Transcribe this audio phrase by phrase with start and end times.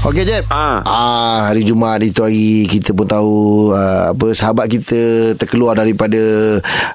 [0.00, 0.80] Okey Jeb Ah.
[0.80, 4.96] ah Hari Jumaat itu hari Kita pun tahu uh, Apa Sahabat kita
[5.36, 6.16] Terkeluar daripada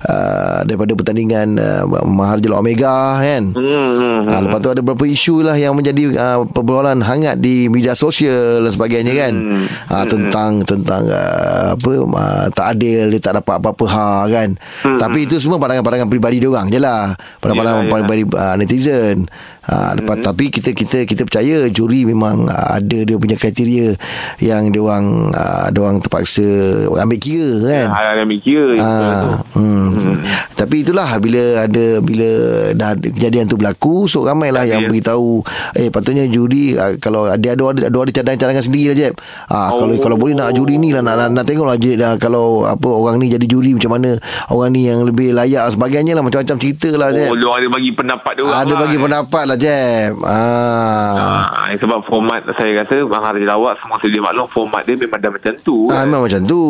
[0.10, 4.26] uh, Daripada pertandingan uh, Maharaja Omega kan Hmm.
[4.26, 8.63] Ah, lepas tu ada beberapa isu lah yang menjadi uh, perbualan hangat di media sosial
[8.63, 9.33] dan sebagainya kan.
[9.35, 9.65] Hmm.
[9.85, 14.49] Ah, tentang tentang uh, apa uh, tak adil dia tak dapat apa-apa ha kan.
[14.81, 17.13] Tapi itu semua pandangan-pandangan peribadi dia orang je lah.
[17.40, 17.91] Pandangan-pandangan Hmm.
[17.91, 19.17] Yalah, peribadi uh, netizen.
[19.66, 23.99] Ah, lepas tapi kita kita kita percaya juri memang uh, ada dia punya kriteria
[24.40, 26.48] yang dia orang uh, dia orang terpaksa
[26.88, 27.88] ambil kira kan.
[27.91, 29.88] Hal yang mikir Ah, hmm.
[29.91, 30.16] hmm.
[30.55, 32.30] Tapi itulah bila ada bila
[32.72, 34.88] dah ada kejadian tu berlaku, so ramailah yang Ya.
[34.88, 35.41] beritahu
[35.73, 39.14] eh patutnya juri ah, kalau dia ada ada ada, ada cadangan-cadangan sendiri lah Jeb.
[39.50, 39.81] Ah Oh.
[39.81, 42.86] kalau kalau boleh nak juri ni lah nak nak, nak tengoklah je dah, kalau apa
[42.86, 44.16] orang ni jadi juri macam mana
[44.48, 47.25] orang ni yang lebih layak dan sebagainya lah macam-macam cerita lah Jeb.
[47.25, 48.77] Oh, dia orang ada bagi pendapat dia orang ada lah.
[48.77, 50.12] bagi pendapat lah Jeb.
[50.22, 51.41] Ah.
[51.50, 55.53] Ah, sebab format saya rasa Maharaja Lawak semua sedia maklum format dia memang dah macam
[55.61, 55.89] tu.
[55.89, 56.05] Ah, kan.
[56.09, 56.61] memang macam tu.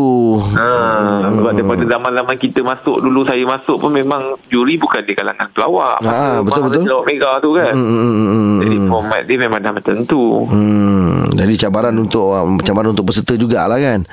[0.55, 5.47] Ah, sebab daripada zaman-zaman kita masuk dulu saya masuk pun memang juri bukan di kalangan
[5.51, 5.99] pelawak.
[6.01, 6.91] Ah, Masa betul, Maharaja betul.
[6.91, 7.73] Lawak Mega tu kan.
[7.75, 10.23] Hmm, hmm, hmm, Jadi format dia memang dah macam tu.
[10.47, 12.27] Hmm, jadi cabaran untuk
[12.63, 14.07] cabaran untuk peserta jugalah kan.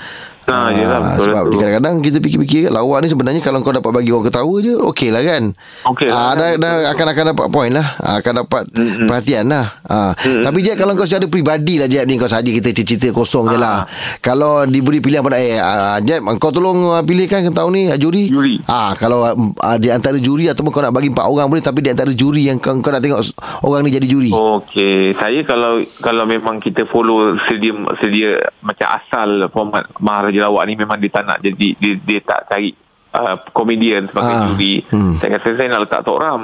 [0.44, 1.56] Yelah, betul sebab tu.
[1.56, 5.22] kadang-kadang kita fikir-fikir lawak ni sebenarnya kalau kau dapat bagi orang ketawa je okey lah
[5.22, 5.42] kan.
[5.86, 6.58] Okey Ah, lah, dah, kan?
[6.58, 7.86] dah akan akan dapat point lah.
[7.96, 9.06] Ah, akan dapat Mm-mm.
[9.06, 9.66] perhatian lah.
[9.82, 13.48] Ah, Tapi Jeb kalau kau secara peribadi lah Jeb ni kau saja kita cerita kosong
[13.48, 13.82] je lah.
[13.82, 13.90] Ah.
[14.18, 15.60] Kalau diberi pilihan pada eh
[16.02, 18.26] Jeb kau tolong pilihkan tahun ni juri.
[18.26, 18.54] Juri.
[18.64, 19.22] Ah kalau
[19.56, 22.46] ah, di antara juri ataupun kau nak bagi empat orang boleh tapi di antara juri
[22.46, 23.20] yang kau, kau nak tengok
[23.62, 24.30] orang ni jadi juri.
[24.32, 30.74] Okey, saya kalau kalau memang kita follow sedia sedia macam asal format Maharaja Lawak ni
[30.74, 32.70] memang dia tak nak jadi dia, dia tak cari
[33.10, 34.80] uh, komedian sebagai Ah, juri.
[34.84, 35.18] hmm.
[35.18, 36.42] Saya rasa saya nak letak Tok Ram.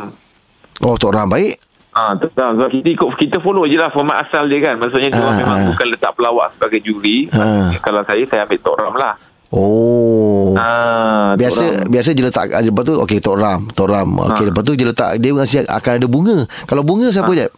[0.80, 1.54] Oh Tok Ram baik.
[1.90, 4.76] Ah, Tok Ram sebab kita ikut kita follow je lah format asal dia kan.
[4.76, 5.66] Maksudnya dia orang memang ah.
[5.70, 7.26] bukan letak pelawak sebagai juri.
[7.30, 7.72] Ah.
[7.78, 9.14] Kalau saya saya ambil Tok Ram lah.
[9.48, 10.52] Oh.
[10.54, 11.36] Ah, Tok Ram.
[11.36, 14.08] Biasa biasa dia letak lepas tu okey Tok Ram, Tok Ram.
[14.28, 14.48] Okey Ha.
[14.48, 16.36] lepas tu dia letak dia akan ada bunga.
[16.64, 17.48] Kalau bunga siapa je?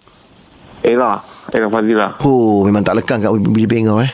[0.80, 1.20] Era,
[1.54, 2.08] Era Fazila.
[2.22, 4.12] Oh, memang tak lekang kat bibir kau eh.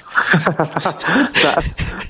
[1.44, 1.56] tak,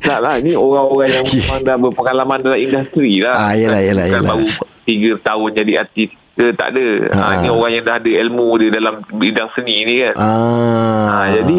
[0.03, 0.39] tak lah.
[0.39, 3.35] Ni orang-orang yang memang dah berpengalaman dalam industri lah.
[3.35, 4.23] Ah, yelah, yelah, yelah.
[4.25, 4.47] baru
[4.87, 6.87] tiga tahun jadi artis ke tak ada.
[7.17, 7.35] Ah.
[7.35, 10.15] Ha, ni orang yang dah ada ilmu dia dalam bidang seni ni kan.
[10.15, 11.07] Ah.
[11.09, 11.59] Ha, jadi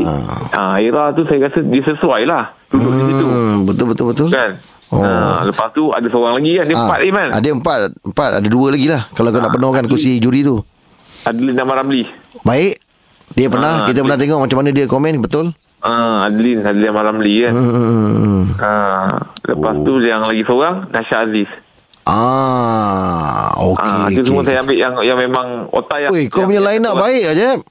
[0.54, 3.26] ha, era tu saya rasa dia sesuai lah duduk di situ.
[3.26, 4.30] Hmm, betul betul betul.
[4.32, 4.52] Kan?
[4.88, 5.04] Oh.
[5.04, 6.66] Ha, lepas tu ada seorang lagi kan.
[6.72, 7.30] Dia empat ni man.
[7.36, 10.64] Ada empat Empat Ada dua lagi lah Kalau kau nak penuhkan kursi juri tu
[11.28, 12.08] Adeline nama Ramli.
[12.48, 12.87] Baik
[13.34, 17.02] Dia pernah Ah, Kita pernah tengok Macam mana dia komen Betul Ha, Adeline, Adeline nama
[17.06, 17.54] Ramli kan.
[17.54, 18.40] hmm.
[18.58, 18.72] Ha,
[19.46, 21.46] lepas tu yang lagi seorang Nasha Aziz.
[22.04, 24.12] Ah, Okey Ah, okay.
[24.12, 27.24] itu semua saya ambil yang yang memang otak yang Oi, kau punya line up baik
[27.30, 27.62] aja.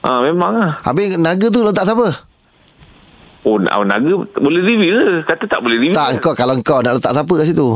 [0.00, 0.72] Ah, memang ah.
[0.80, 2.06] Habis naga tu letak siapa?
[3.42, 5.02] Oh, oh naga boleh review ke?
[5.24, 5.94] Kata tak boleh review.
[5.94, 7.68] Tak kau kalau kau nak letak siapa kat situ?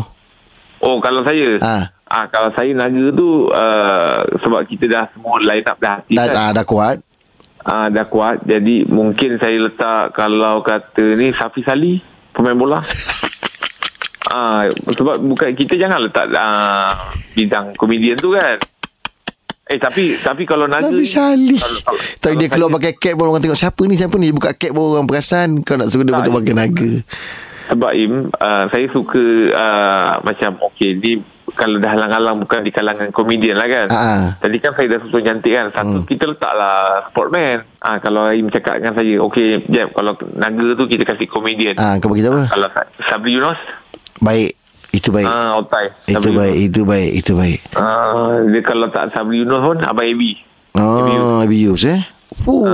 [0.78, 1.56] Oh, kalau saya.
[1.58, 1.74] Ha.
[2.04, 6.36] Ah, kalau saya naga tu uh, sebab kita dah semua line up dah Dah kan.
[6.36, 7.00] ah, dah kuat.
[7.60, 8.40] Ah, dah kuat.
[8.42, 12.00] Jadi mungkin saya letak kalau kata ni Safi Sali
[12.32, 12.80] pemain bola.
[14.32, 16.96] ah, sebab bukan kita jangan letak ah,
[17.32, 18.56] bidang komedian tu kan.
[19.66, 21.54] Eh tapi tapi kalau naga Tapi ni- Syali.
[21.54, 24.14] kalau- kalau- Tak kalau dia keluar saya- pakai cap pun orang tengok siapa ni siapa
[24.16, 26.90] ni Dia buka cap pun orang perasan kau nak suruh dia betul pakai naga.
[27.70, 29.22] Sebab Im uh, Saya suka
[29.54, 31.22] uh, Macam Okay ni
[31.52, 34.34] Kalau dah halang-halang Bukan di kalangan komedian lah kan Ha.
[34.36, 36.06] Tadi kan saya dah susun cantik kan Satu hmm.
[36.06, 41.04] kita letaklah Sportman ah, Kalau Im cakap dengan saya Okay Jeb Kalau naga tu Kita
[41.04, 42.48] kasih komedian Ah kau bagi apa?
[42.48, 43.58] Kalau Sa- Sabri Yunus
[44.18, 44.52] Baik.
[44.90, 45.22] Itu baik.
[45.24, 46.66] ah, Otai itu Sabri baik, Yunus.
[46.66, 47.58] itu baik, itu baik.
[47.72, 50.34] ah, Dia kalau tak Sabri Yunus pun Abang Ebi
[50.70, 52.00] Oh, abuse eh.
[52.32, 52.70] Fuh,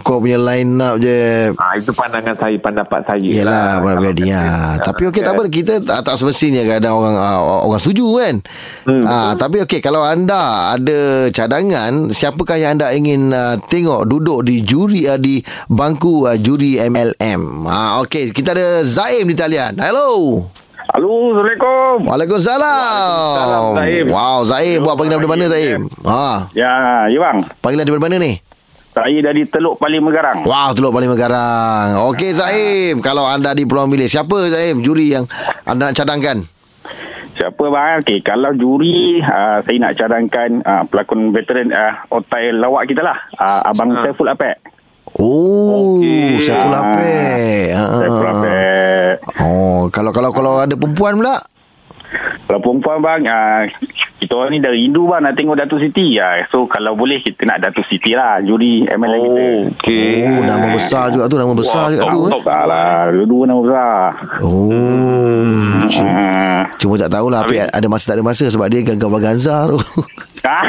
[0.00, 1.52] kau punya line up je.
[1.54, 3.64] ah, Itu pandangan saya Pendapat saya lah.
[3.76, 4.80] Abang Kalau Brady kata- ha.
[4.80, 5.36] Tapi okey tak kan.
[5.36, 8.34] apa Kita tak, tak semestinya Kadang orang ah, orang setuju kan
[8.84, 10.40] Hmm, ha, Tapi okey Kalau anda
[10.72, 10.98] ada
[11.28, 16.80] cadangan Siapakah yang anda ingin uh, Tengok Duduk di juri uh, Di bangku uh, juri
[16.80, 20.48] MLM ha, Okey Kita ada Zaim di talian Hello
[20.86, 24.04] Halo Assalamualaikum Waalaikumsalam Waalaikumsalam, Zaim.
[24.08, 26.72] Wow Zaim Buat panggilan dari mana Zaim ha, Ya,
[27.06, 27.38] ya bang.
[27.60, 28.32] Panggilan dari mana ni
[28.94, 30.46] Saya dari Teluk Paling Megarang.
[30.46, 31.98] Wow, Teluk Paling Megarang.
[32.14, 35.26] Okey Zaim, kalau anda di peluang milih, siapa Zaim juri yang
[35.66, 36.46] anda nak cadangkan?
[37.34, 37.98] Siapa bang?
[37.98, 43.18] Okey, kalau juri, uh, saya nak cadangkan uh, pelakon veteran uh, otai lawak kita lah.
[43.34, 44.06] Uh, Abang Ah.
[44.06, 44.62] Saiful Apek.
[45.18, 46.38] Oh, Okey.
[46.38, 47.66] Saiful Ah, Apek.
[47.74, 48.32] Ha, ha, Saiful ha.
[48.38, 49.12] Apek.
[49.42, 51.42] Oh, kalau kalau kalau ada perempuan pula?
[52.44, 53.62] Kalau perempuan bang, uh,
[54.20, 56.16] kita orang ni dari Hindu bang nak tengok Datuk Siti.
[56.16, 59.06] Uh, so kalau boleh kita nak Datuk Siti lah juri kita.
[59.20, 60.28] Oh, okey.
[60.28, 62.20] Oh, nama besar juga tu, nama besar Wah, juga tu.
[62.24, 62.42] Eh.
[62.44, 63.98] Tak lah, dua-dua nama besar.
[64.42, 64.70] Oh,
[65.88, 69.68] cuma, Uh, cuma tak tahulah Apik ada masa tak ada masa sebab dia gambar Ganza
[69.68, 69.78] tu.
[70.44, 70.60] Ah.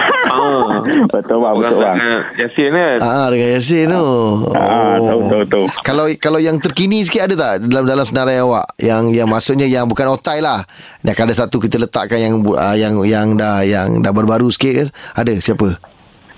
[1.13, 1.97] betul bang, betul bang.
[2.37, 2.97] Yasin kan?
[2.97, 4.07] ah, dengan Yasin tu.
[4.51, 5.65] Ah, tahu, tahu, tahu.
[5.81, 9.83] Kalau kalau yang terkini sikit ada tak dalam dalam senarai awak yang yang maksudnya yang
[9.85, 10.63] bukan otai lah.
[10.99, 14.87] Dan ada satu kita letakkan yang ah, yang yang dah yang dah baru-baru sikit kan.
[15.17, 15.75] Ada siapa?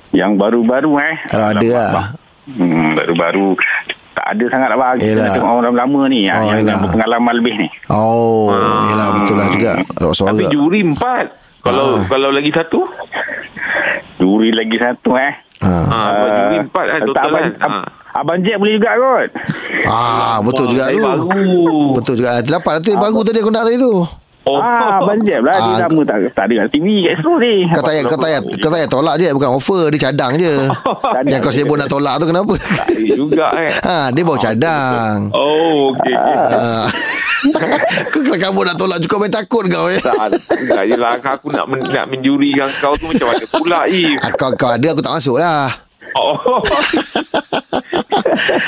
[0.10, 1.16] Yang baru-baru eh.
[1.28, 1.92] Kalau ada Alamak, lah.
[1.94, 2.08] bang.
[2.50, 3.50] Hmm, baru-baru.
[4.14, 4.96] Tak ada sangat lah bang.
[4.98, 5.24] Kita Yelah.
[5.24, 6.22] nak tengok orang lama ni.
[6.26, 6.72] Oh, Oh, yang, yelah.
[6.74, 7.68] yang berpengalaman lebih ni.
[7.88, 8.50] Oh,
[8.88, 9.72] yalah betul lah juga.
[10.00, 11.26] Awak Tapi juri empat.
[11.68, 12.02] Kalau Ah.
[12.08, 12.80] kalau lagi satu?
[14.18, 15.34] Juri lagi satu eh.
[15.58, 15.70] Ha.
[15.70, 17.52] Ah, uh, juri empat kan letak total abang, kan?
[17.60, 17.86] ab, Ah.
[18.16, 19.30] Abang Jack boleh juga kot.
[19.86, 21.00] Ah, betul Wah, juga tu.
[21.00, 21.46] baru.
[21.94, 22.30] Betul juga.
[22.40, 23.94] Dapat tu yang baru tadi aku nak tadi tu.
[24.48, 25.54] Oh, Ah, Abang Jack lah.
[25.54, 27.54] Dia Ah, lama tak, tak ada kat TV kat situ ni.
[27.68, 30.32] Kau tak payah kau tak payah kau tak payah tolak je bukan offer dia cadang
[30.34, 30.54] je.
[31.30, 32.54] yang kau sibuk nak tolak tu kenapa?
[32.56, 33.70] tak juga kan?
[33.88, 35.18] ha, dia bawa cadang.
[35.30, 36.14] Oh, okey.
[36.16, 36.56] okey.
[36.56, 36.88] Ha.
[38.14, 40.00] kalau kamu nak tolak cukup main takut kau eh.
[40.02, 40.38] Tak,
[40.74, 43.80] tak jelah aku nak men, nak menjurikan kau tu macam mana pula.
[43.86, 45.70] Ah, Kau, kau ada aku tak masuk lah.
[46.18, 46.38] Oh.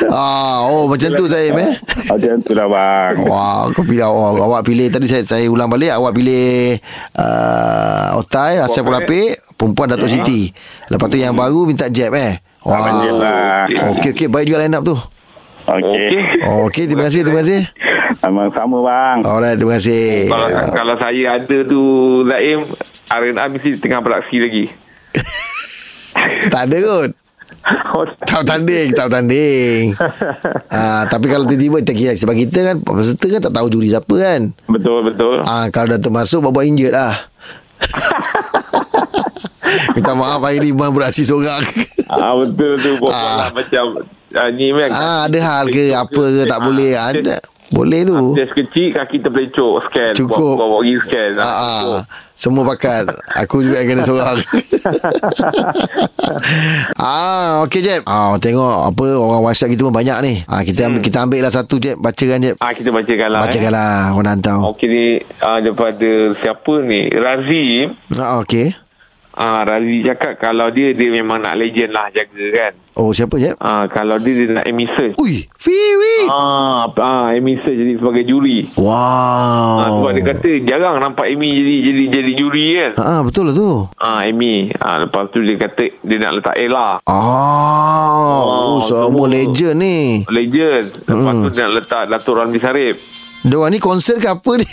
[0.09, 1.73] Ah, oh macam tu saya eh.
[2.09, 3.15] Macam tu lah bang.
[3.25, 6.77] Wah, kau pilih awak, awak pilih tadi saya saya ulang balik awak pilih
[7.15, 10.49] uh, Otai, Asya Pulapik, perempuan Datuk Siti.
[10.89, 12.41] Lepas tu yang baru minta Jeb eh.
[12.65, 12.81] Wah.
[12.81, 13.65] lah.
[13.97, 14.97] Okey okey baik juga line up tu.
[15.69, 16.09] Okey.
[16.49, 17.61] Oh, okey terima kasih terima kasih.
[18.19, 19.17] Memang sama bang.
[19.23, 20.27] Alright terima kasih.
[20.27, 21.79] Kalau kalau saya ada tu
[22.25, 22.59] Zaim,
[23.07, 24.63] R&R mesti tengah beraksi lagi.
[26.49, 27.09] Tak ada kot.
[28.21, 29.93] Tak tanding, tak tanding.
[30.69, 34.11] ah, tapi kalau tiba-tiba kita kira sebab kita kan peserta kan tak tahu juri siapa
[34.11, 34.51] kan.
[34.65, 35.39] betul betul.
[35.43, 37.13] Ah, kalau dah termasuk buat-buat injet lah.
[39.93, 41.61] Minta maaf hari ni Iman beraksi seorang.
[42.09, 43.39] Ah betul tu buat Ah.
[43.39, 43.45] ah.
[43.53, 43.83] macam
[44.33, 44.89] ah, ni kan.
[44.89, 46.91] ah, ada hal ke apa ke tak boleh.
[46.93, 47.35] Ah, Ada.
[47.69, 48.33] Boleh tu.
[48.33, 50.13] Test kecil kaki terpelecok scan.
[50.17, 50.57] Cukup.
[50.57, 51.31] Bawa, pergi scan.
[51.37, 52.01] Ah, ah.
[52.39, 53.03] Semua pakat
[53.35, 54.39] Aku juga yang kena seorang
[56.95, 58.07] Ah, okey Jeb.
[58.07, 60.33] Ah, tengok apa orang WhatsApp kita pun banyak ni.
[60.47, 62.55] Ah, kita ambil kita ambil lah satu Jeb, bacakan Jeb.
[62.63, 63.41] Ah kita bacakan lah.
[63.43, 64.55] Bacakanlah orang hantar.
[64.55, 64.69] Eh.
[64.71, 65.05] Okey ni
[65.43, 67.11] ah, daripada siapa ni?
[67.11, 67.91] Razim.
[68.15, 68.71] Ah, okey.
[69.35, 72.73] Ah Razi cakap kalau dia dia memang nak legend lah jaga kan.
[72.99, 73.55] Oh, siapa Jeb?
[73.63, 75.15] Ah kalau dia dia nak Search.
[75.23, 76.27] Ui, Fiwi.
[76.27, 78.67] Ah, ah Search jadi sebagai juri.
[78.75, 78.91] Wow.
[79.79, 82.91] Ah, sebab dia kata jarang nampak Amy jadi jadi jadi juri kan.
[82.99, 83.87] Ah, ah, betul lah tu.
[84.03, 84.75] Ah Amy.
[84.83, 86.99] Ah lepas tu dia kata dia nak letak Ella.
[87.07, 87.15] Ah,
[88.43, 88.43] oh,
[88.75, 90.27] Oh, semua legend ni.
[90.27, 90.91] Legend.
[91.07, 93.18] Lepas tu dia nak letak Datuk Ramli Sarip.
[93.39, 94.67] Diorang ni konsert ke apa ni?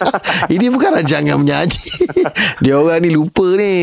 [0.54, 1.82] Ini bukan rancangan menyanyi.
[2.62, 3.74] Dia orang ni lupa ni.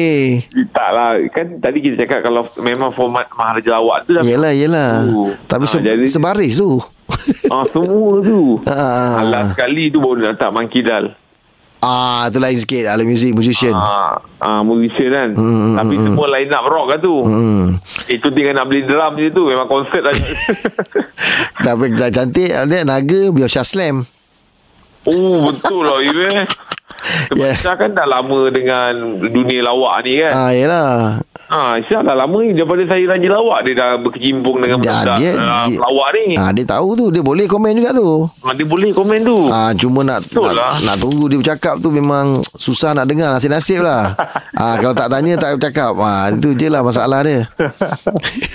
[0.68, 1.20] Tak lah.
[1.30, 4.24] Kan tadi kita cakap kalau memang format Maharaja Lawak tu dah.
[4.24, 5.04] Yelah, yelah.
[5.06, 5.36] Oh.
[5.46, 6.80] Tapi Ah, se- jadi- sebaris tu.
[7.52, 8.56] Ah, semua tu.
[8.64, 9.20] Ah.
[9.20, 11.12] Ah, last kali tu baru dia letak Mangkidal.
[11.78, 12.88] Ah, tu lain sikit.
[12.88, 13.76] Ala music, musician.
[13.76, 15.30] Ah, ah musician kan.
[15.36, 17.16] Hmm, Tapi hmm, semua line up rock kan tu.
[17.20, 17.76] Hmm.
[18.06, 19.44] Itu tinggal nak beli drum je tu.
[19.44, 20.16] Memang konsert lah.
[21.60, 22.48] Tapi dah cantik.
[22.64, 23.68] Dia naga, biar Syah
[25.04, 25.16] Slam.
[25.16, 26.00] oh, betul lah.
[26.02, 26.46] You eh.
[27.02, 27.48] Sebab Yeah.
[27.48, 27.56] yeah.
[27.58, 30.32] Syah kan dah lama dengan dunia lawak ni kan.
[30.32, 30.90] Ah, yelah.
[31.48, 32.54] Ah, Syah dah lama ni.
[32.54, 36.26] Daripada saya raja lawak, dia dah berkecimpung dengan Ya, budak dia, uh, dia, lawak ni.
[36.36, 37.06] Ah, dia tahu tu.
[37.10, 38.30] Dia boleh komen juga tu.
[38.40, 39.38] Ah, dia boleh komen tu.
[39.48, 40.74] Ah, cuma nak Betul nak, lah.
[40.80, 44.14] nak tunggu dia bercakap tu memang susah nak dengar nasib-nasib lah.
[44.62, 45.92] ah, kalau tak tanya tak bercakap.
[45.98, 47.44] Ah, itu je lah masalah dia.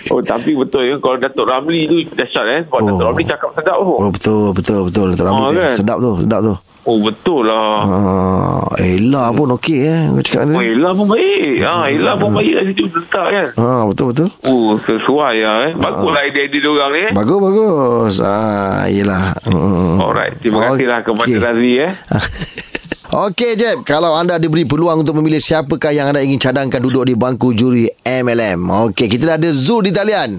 [0.06, 0.94] Oh, tapi betul ya.
[0.96, 2.60] Kalau Datuk Ramli tu dahsyat eh.
[2.64, 2.86] Sebab Oh.
[2.88, 3.94] Datuk Ramli cakap sedap tu.
[3.98, 5.74] Oh betul betul betul Datuk Ramli Oh, kan?
[5.74, 6.54] Sedap tu, sedap tu.
[6.86, 7.82] Oh, betul lah.
[7.82, 10.70] Ah, Ella pun okey eh kau cakap Oh, ni.
[10.70, 11.58] Ella pun baik.
[11.66, 13.46] Ah, Ella pun baik kat situ letak kan.
[13.58, 14.28] Ah, betul betul.
[14.46, 15.72] Oh, sesuai lah eh.
[15.74, 17.10] Baguslah idea-idea dia orang ni eh.
[17.10, 18.14] Bagus bagus.
[18.22, 19.34] Ah, yelah.
[19.42, 19.98] Hmm.
[19.98, 20.38] Alright.
[20.38, 21.42] Terima kasih lah kepada Okey.
[21.42, 21.92] Razi eh.
[23.26, 27.18] Okey Jeb, kalau anda diberi peluang untuk memilih siapakah yang anda ingin cadangkan duduk di
[27.18, 28.62] bangku juri MLM.
[28.90, 30.38] Okey, kita dah ada Zul di talian.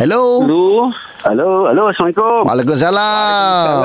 [0.00, 0.40] Hello.
[0.44, 0.88] Lu.
[1.24, 2.44] Halo, halo, Assalamualaikum.
[2.44, 3.76] Waalaikumsalam.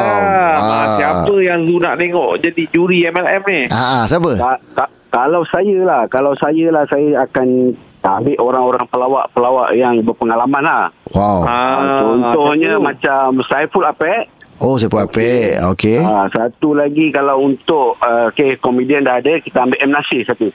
[0.59, 3.61] Ah, siapa yang Zu nak tengok jadi juri MLM ni?
[3.71, 4.35] Ah, ah, siapa?
[4.35, 7.71] Ta- ta- kalau saya lah, kalau saya lah saya akan
[8.03, 10.83] ambil orang-orang pelawak-pelawak yang berpengalaman lah.
[11.15, 11.47] Wow.
[11.47, 12.87] Ah, Contohnya siapa tu?
[12.91, 14.21] macam Saiful Apek.
[14.59, 15.63] Oh, siapa Apek.
[15.71, 16.03] Okey.
[16.03, 19.95] Ah, satu lagi kalau untuk uh, okay, komedian dah ada, kita ambil M.
[19.95, 20.51] Nasir satu.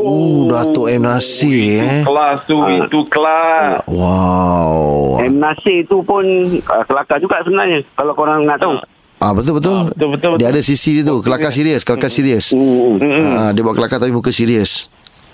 [0.00, 1.02] Oh, Datuk M.
[1.02, 2.00] Nasir eh.
[2.00, 2.70] Kelas tu, Ah.
[2.78, 3.82] itu kelas.
[3.84, 5.18] Wow.
[5.20, 5.36] M.
[5.36, 6.22] Nasir tu pun
[6.54, 8.78] uh, kelakar juga sebenarnya kalau korang nak tahu.
[9.18, 9.74] Ah betul betul.
[9.74, 10.54] Ah, betul, betul, Dia betul.
[10.54, 12.54] ada sisi dia tu, kelakar serius, kelakar serius.
[12.54, 13.02] Hmm.
[13.28, 14.86] Ah dia buat kelakar tapi muka serius.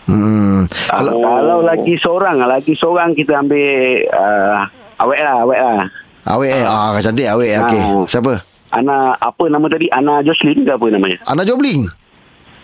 [0.04, 0.64] Hmm.
[0.86, 1.20] Kalau Oh.
[1.20, 3.60] Kalau lagi seorang, lagi seorang kita ambil
[4.08, 4.64] uh,
[4.98, 5.84] awet lah, awet lah.
[6.26, 7.50] awek eh, ah cantik awek.
[7.62, 7.82] Okey.
[7.82, 8.04] Ah.
[8.06, 8.32] Siapa?
[8.70, 9.86] Ana apa nama tadi?
[9.86, 11.20] Ana Jocelyn ke apa namanya?
[11.26, 11.84] Ana Jobling.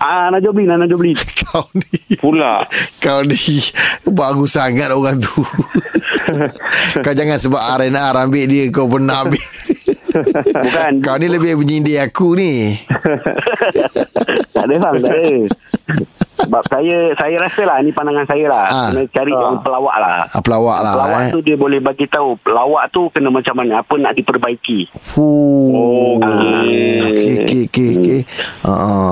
[0.01, 1.13] Ah, Ana Joblin, Ana Joblin.
[1.45, 2.65] Kau ni Pula.
[2.99, 3.37] Kau ni
[4.09, 5.45] Bagus sangat orang tu
[7.05, 9.45] Kau jangan sebab R&R ambil dia Kau pernah ambil
[10.11, 10.93] Bukan.
[11.07, 12.75] Kau ni lebih menyindir aku ni
[14.51, 15.31] tak ada bang, tak ada.
[16.41, 18.65] Sebab saya saya rasa lah ni pandangan saya lah.
[18.67, 18.89] Ah.
[18.91, 20.27] Kena cari yang pelawak lah.
[20.27, 21.31] ah, Pelawak lah Pelawak eh.
[21.31, 24.91] tu dia boleh bagi tahu pelawak tu kena macam mana apa nak diperbaiki.
[24.91, 26.19] Fuh.
[26.19, 26.99] Okey.
[27.01, 28.21] Okey okey okey okey.
[28.63, 29.10] Ah.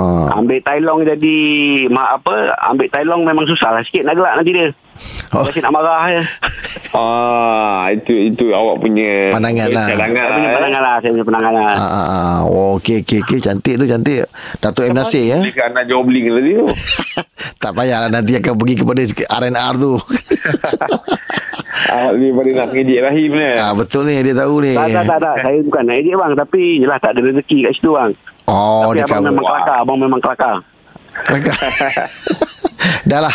[0.59, 1.37] Ambil Tailong jadi
[1.87, 2.51] mak apa?
[2.67, 4.75] Ambil Tailong memang susah lah sikit nak gelak nanti dia.
[5.31, 5.47] Oh.
[5.47, 6.23] Nak marah je.
[6.89, 9.87] Ah, itu itu awak punya Pandangan lah.
[9.93, 10.53] Saya punya lah.
[10.57, 11.75] pandangan lah, saya punya pandangan lah.
[11.77, 12.37] Ah, ah, ah.
[12.49, 14.25] Oh, okey okey okey cantik tu cantik.
[14.57, 15.43] Datuk M Nasir eh.
[15.53, 16.67] Dekat anak jobling tadi tu.
[17.63, 19.93] tak payah nanti akan pergi kepada R&R tu.
[21.89, 23.51] Awak lebih pada nak ngejek Rahim ni.
[23.57, 24.73] ah betul ni dia tahu ni.
[24.77, 25.37] Tak, tak, tak, tak.
[25.43, 26.33] Saya bukan nak edit bang.
[26.37, 28.11] Tapi yelah tak ada rezeki kat situ bang.
[28.49, 29.77] Oh, tapi dia abang memang kelakar.
[29.83, 30.55] Abang memang kelakar.
[31.27, 31.57] Kelakar.
[33.11, 33.35] dah lah.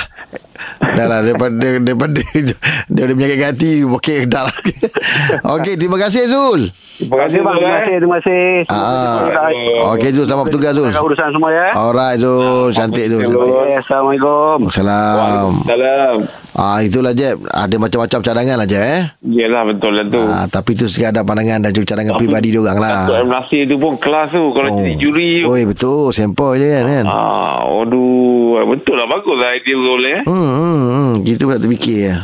[0.94, 2.56] Dah lah daripada daripada dia
[3.00, 3.72] ada menyakitkan hati.
[3.84, 4.56] Okey dah lah.
[5.56, 6.70] Okey terima kasih Zul.
[6.94, 7.56] Terima kasih bang.
[7.58, 7.96] Terima kasih.
[7.98, 8.46] Terima kasih.
[8.70, 9.92] Ah.
[9.92, 10.90] Okey Zul selamat bertugas Zul.
[10.90, 11.68] Urusan semua ya.
[11.74, 13.22] Alright Zul cantik Zul.
[13.24, 13.78] Cantik.
[13.80, 14.70] Assalamualaikum.
[14.70, 15.50] Salam.
[15.64, 16.18] Salam.
[16.54, 17.42] Ah itulah Jeb.
[17.48, 19.02] Ada macam-macam cadangan lah Jeb eh.
[19.26, 20.22] Yelah betul lah tu.
[20.22, 22.98] Ah tapi tu sekadar pandangan dan juga cadangan peribadi dia orang lah.
[23.04, 23.28] Datuk M.
[23.28, 24.44] Nasir tu pun kelas tu.
[24.52, 24.78] Kalau Oh.
[24.78, 25.32] jadi juri.
[25.42, 26.10] Oh, betul.
[26.10, 26.86] Sempoi dia kan.
[26.86, 27.06] kan?
[27.06, 28.23] Ah, aduh.
[28.66, 29.08] Betul lah.
[29.08, 30.22] Bagus lah idea Zul eh.
[30.24, 31.12] Hmm, hmm, hmm.
[31.24, 32.18] Kita pun nak terfikir ya.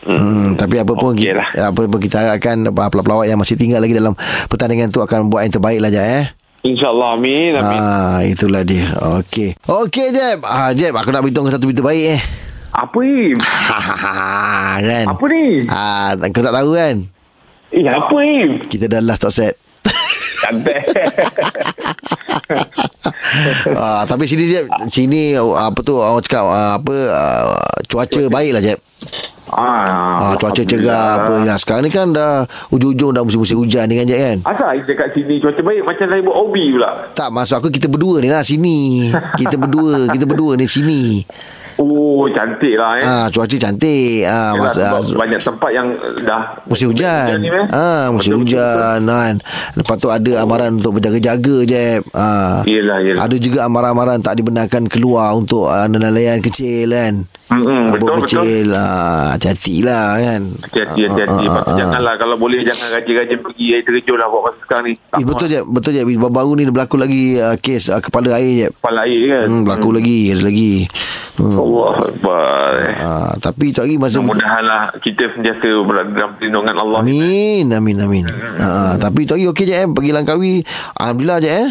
[0.00, 1.48] Hmm, tapi apa pun kita, lah.
[1.68, 4.16] apa pun kita harapkan pelawak-pelawak yang masih tinggal lagi dalam
[4.48, 6.24] pertandingan tu akan buat yang terbaik lah Jeb eh.
[6.64, 7.20] InsyaAllah.
[7.20, 7.52] Amin.
[7.56, 7.80] Amin.
[7.80, 8.84] Ah, itulah dia.
[9.20, 9.60] Okey.
[9.60, 10.40] Okey Jeb.
[10.44, 12.20] Ah Jeb, aku nak beritahu satu berita baik eh.
[12.70, 13.36] Apa ni?
[14.88, 15.04] kan?
[15.04, 15.44] Apa ni?
[15.68, 16.96] Ah, kau tak tahu kan?
[17.70, 18.38] Eh, apa ni?
[18.72, 19.54] Kita dah last top set.
[20.40, 20.80] Cantik.
[23.80, 27.44] ah, tapi sini Jeb, sini apa tu orang cakap ah, apa ah,
[27.88, 28.78] cuaca baik lah Jeb.
[29.50, 31.34] Ah, ah, cuaca cerah apa.
[31.42, 34.38] Ya, sekarang ni kan dah ujung-ujung dah musim-musim hujan ni kan Jeb kan?
[34.46, 36.90] Asal dekat sini cuaca baik macam saya buat hobi pula.
[37.16, 39.10] Tak maksud aku kita berdua ni lah sini.
[39.34, 41.26] Kita berdua, kita berdua ni sini.
[41.80, 43.02] Oh, cantik lah eh.
[43.02, 44.20] Ah, cuaca cantik.
[44.22, 45.88] Ah, Yalah, masa sebab banyak tempat yang
[46.20, 47.40] dah musim hujan.
[47.40, 47.64] ni, eh.
[47.66, 49.34] Ah, musim Betul, betul, hujan kan.
[49.72, 51.84] Lepas tu ada amaran untuk berjaga-jaga je.
[52.12, 52.60] Ah.
[52.62, 53.24] Yelah, yelah.
[53.24, 57.24] Ada juga amaran-amaran tak dibenarkan keluar untuk uh, nelayan kecil kan.
[57.50, 58.66] Mm-mm, Ah, betul, kecil.
[58.70, 60.40] Ah, hati-hatilah kan.
[60.60, 61.44] Hati-hati, Ah, hati-hati.
[61.44, 61.76] ah, ah, ah.
[61.80, 64.94] Janganlah kalau boleh jangan rajin-rajin pergi air terjun lah buat masa sekarang ni.
[65.16, 66.02] Eh, betul je, betul je.
[66.04, 68.68] Baru-baru ni berlaku lagi uh, kes uh, kepala air je.
[68.70, 69.46] Kepala air kan.
[69.48, 70.74] Hmm, berlaku lagi, ada lagi.
[71.40, 71.56] Hmm.
[71.72, 72.72] Allah Akbar.
[72.96, 76.98] Ah, tapi tu hari masa Mudah-mudahan lah kita sentiasa berada dalam perlindungan Allah.
[77.00, 78.24] Amin, amin, amin.
[78.56, 80.54] Ah, tapi tu hari okey je eh pergi Langkawi.
[80.94, 81.68] Alhamdulillah je eh.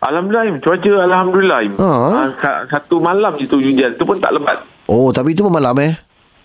[0.00, 0.56] Alhamdulillah, Im.
[0.58, 1.58] cuaca Alhamdulillah.
[1.62, 1.72] Im.
[1.76, 3.92] Ah, sa- satu malam je tu hujan.
[3.92, 4.60] Tu pun tak lebat.
[4.84, 5.92] Oh, tapi itu pun malam eh.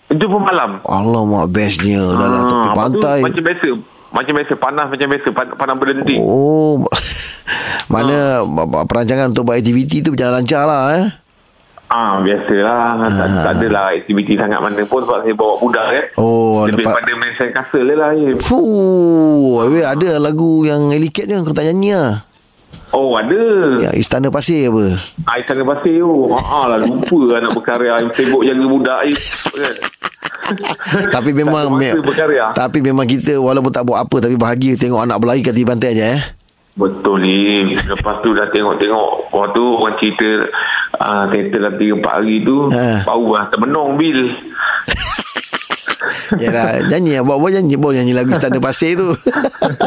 [0.06, 0.78] Itu pun malam.
[0.82, 3.18] Alamak bestnya dah lah tepi Ah, lepas tu pantai.
[3.22, 3.68] Macam biasa.
[4.06, 4.52] Macam biasa.
[4.54, 5.28] Panas macam biasa.
[5.32, 6.14] Pan- Panas berhenti.
[6.16, 6.84] Oh.
[7.92, 8.84] Mana ah.
[8.84, 11.06] perancangan untuk buat aktiviti tu berjalan lancar lah eh.
[11.96, 13.00] Ah, biasalah.
[13.08, 16.04] Tak, tak adalah aktiviti sangat mana pun sebab saya bawa budak kan.
[16.20, 18.12] Oh, Lebih lepas pada main sand castle lah.
[18.12, 18.36] Im.
[18.36, 22.20] Fuh, ada lagu yang Eliket je kau tak nyanyi lah.
[22.92, 23.40] Oh, ada.
[23.80, 24.92] Yang Istana Pasir apa?
[25.24, 26.36] Ah, sana pasir tu.
[26.36, 28.04] Ah, lah lupa lah nak berkarya.
[28.04, 28.12] Im.
[28.12, 29.00] Sibuk jaga budak.
[29.56, 29.74] Kan?
[31.16, 32.52] Tapi memang berkarya.
[32.52, 35.96] Tapi memang kita walaupun tak buat apa tapi bahagia tengok anak berlari kat tepi pantai
[35.96, 36.22] aja eh.
[36.76, 40.28] Betul ni Lepas tu dah tengok-tengok Waktu tu orang cerita
[40.98, 43.04] uh, Teater dah 3-4 hari tu Ha.
[43.04, 44.20] Baru lah termenung bil
[46.42, 49.06] Yalah, nyanyi buat-buat nyanyi boleh nyanyi lagu Istana Pasir tu.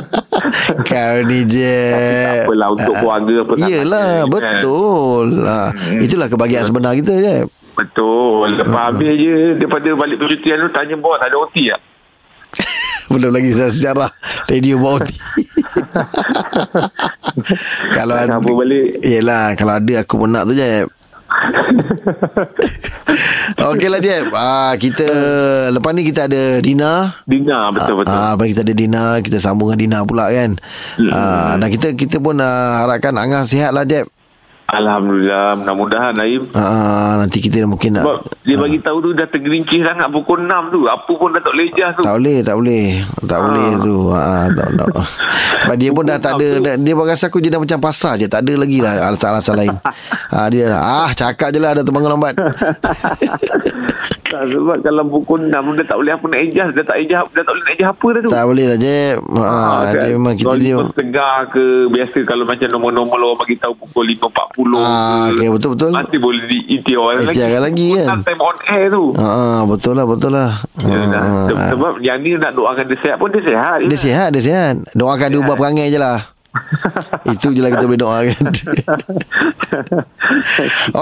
[0.89, 1.79] Kau ni je.
[1.91, 4.23] tak apalah, untuk keluarga apa nak, kan?
[4.27, 5.25] betul.
[5.43, 5.57] Ha,
[5.99, 7.35] itulah kebahagiaan sebenar kita je.
[7.79, 11.79] Betul Lepas habis je Daripada balik percutian tu Tanya bos ada OT tak
[13.15, 14.11] Belum lagi sejarah, sejarah
[14.51, 14.99] radio bawa
[17.95, 20.83] kalau Tak ada, balik Yelah Kalau ada aku pun nak tu je
[23.69, 24.33] Okey lah Jeb.
[24.33, 25.05] Ah, Kita
[25.69, 27.13] Lepas ni kita ada Dina.
[27.25, 30.57] Dina betul-betul Ah, lepas ni kita ada Dina Kita sambung dengan Dina pula kan?
[30.97, 31.11] Hmm.
[31.11, 34.09] ah, Dan kita kita pun uh, harapkan Angah sihat lah Jeb
[34.71, 35.57] Alhamdulillah.
[35.57, 36.45] Mudah-mudahan Naim.
[36.53, 40.69] Ah, nanti kita mungkin nak Sebab dia bagi tahu tu dah tergerincing sangat pukul 6
[40.69, 40.81] tu.
[40.85, 42.01] Apa pun dah tak boleh jas tu.
[42.01, 42.85] tak boleh, tak boleh.
[43.25, 43.95] Tak boleh tu.
[44.09, 44.89] Ha, tak, tak.
[45.61, 48.15] Sebab dia pun dah tak ada dah, dia pun rasa aku je dah macam pasrah
[48.15, 49.75] je, tak ada lagi lah alasan-alasan lain.
[50.31, 52.33] Ha, dia ah cakap je lah ada terbangun lambat.
[54.29, 56.69] Tak, sebab kalau pukul 6 dah tak boleh apa nak ejas.
[56.69, 58.29] Dah tak ejas, dah tak boleh nak ejas apa dah tu.
[58.29, 59.17] tak boleh lah Jeb.
[59.25, 60.75] Ha, Ah, dia memang kita Kalau dia.
[60.85, 65.89] setengah ke biasa kalau macam normal-normal orang bagi tahu pukul 5.40 Ah, ke, okey, betul-betul.
[65.89, 66.59] masih boleh lagi
[67.31, 68.17] Ikhtiarkan lagi, Pukul kan?
[68.17, 69.29] 6 time on air tu Ha,
[69.65, 70.49] betul lah, betul lah.
[70.79, 70.99] Ya.
[71.09, 74.41] Ha, Se- Sebab yang ni nak doakan dia sihat pun dia sihat dia sihat, dia
[74.41, 74.75] sihat.
[74.93, 76.17] Doakan dia ubah perangai je lah.
[77.33, 78.41] Itu je lah kita boleh doakan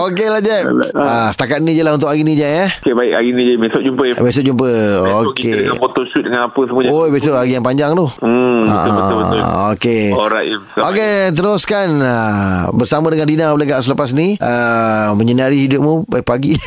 [0.08, 0.64] Okey lah Jeb.
[0.96, 2.70] Ha, Setakat ni je lah untuk hari ni Jeb eh.
[2.84, 3.12] Okey baik.
[3.16, 4.14] Hari ni je Besok jumpa ya.
[4.20, 4.68] Besok jumpa.
[4.68, 5.56] Besok kita Okey.
[5.64, 8.08] dengan photoshoot dengan apa semua Oh besok hari yang panjang tu.
[8.20, 9.40] Hmm betul betul betul.
[9.40, 10.04] Ah, Okey.
[10.12, 10.52] Alright.
[10.76, 14.36] Okey, teruskan uh, bersama dengan Dina boleh kat selepas ni.
[14.40, 16.54] Uh, menyinari hidupmu pagi pagi.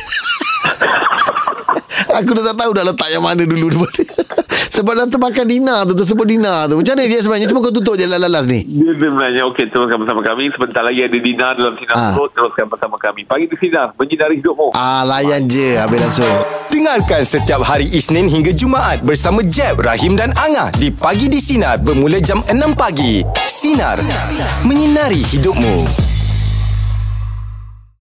[2.11, 3.71] Aku dah tak tahu dah letak yang mana dulu.
[3.71, 4.03] daripada.
[4.69, 6.77] Sebab dah termakan Dina tu Tersebut Dina tu.
[6.77, 7.47] Macam mana dia sebenarnya?
[7.49, 8.61] Cuma kau tutup je lalas ni.
[8.67, 10.51] Dia sebenarnya Okey teruskan bersama kami.
[10.53, 12.13] Sebentar lagi ada Dina dalam Sinar Ah.
[12.13, 13.21] Perut Teruskan bersama kami.
[13.25, 13.97] Pagi di Sinar.
[13.97, 14.75] Menyinari hidupmu.
[14.75, 16.35] Ah layan je Habis langsung.
[16.71, 21.77] Dengarkan setiap hari Isnin hingga Jumaat bersama Jeb, Rahim dan Angah di Pagi di Sinar
[21.79, 23.21] bermula jam 6 pagi.
[23.45, 23.99] Sinar.
[24.63, 26.10] Menyinari hidupmu.